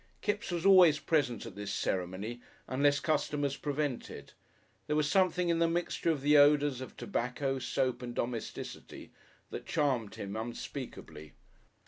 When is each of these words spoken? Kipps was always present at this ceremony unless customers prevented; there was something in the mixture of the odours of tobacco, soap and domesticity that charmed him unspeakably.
Kipps 0.21 0.49
was 0.49 0.65
always 0.65 0.97
present 0.97 1.45
at 1.45 1.55
this 1.55 1.71
ceremony 1.71 2.41
unless 2.67 2.99
customers 2.99 3.55
prevented; 3.55 4.33
there 4.87 4.95
was 4.95 5.07
something 5.07 5.49
in 5.49 5.59
the 5.59 5.67
mixture 5.67 6.09
of 6.09 6.21
the 6.21 6.37
odours 6.37 6.81
of 6.81 6.97
tobacco, 6.97 7.59
soap 7.59 8.01
and 8.01 8.15
domesticity 8.15 9.11
that 9.51 9.67
charmed 9.67 10.15
him 10.15 10.35
unspeakably. 10.35 11.33